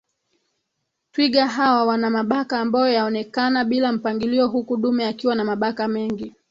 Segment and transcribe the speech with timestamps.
[1.11, 6.33] Twiga hawa wana mabaka ambayo yaonekana bila mpangilio huku dume akiwa na mabaka mengi